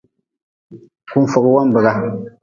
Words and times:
Kunfogwambga. 1.09 1.91